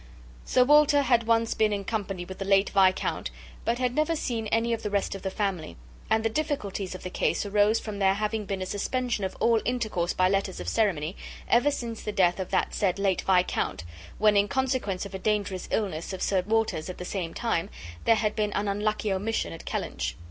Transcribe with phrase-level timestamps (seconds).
[0.45, 3.29] Sir Walter had once been in company with the late viscount,
[3.63, 5.77] but had never seen any of the rest of the family;
[6.09, 9.61] and the difficulties of the case arose from there having been a suspension of all
[9.63, 11.15] intercourse by letters of ceremony,
[11.47, 13.83] ever since the death of that said late viscount,
[14.17, 17.69] when, in consequence of a dangerous illness of Sir Walter's at the same time,
[18.05, 20.15] there had been an unlucky omission at Kellynch.